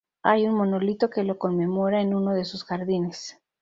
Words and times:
Hay 0.23 0.47
un 0.47 0.55
monolito 0.55 1.11
que 1.11 1.23
lo 1.23 1.37
conmemora 1.37 2.01
en 2.01 2.15
uno 2.15 2.31
de 2.33 2.43
sus 2.43 2.63
jardines. 2.63 3.39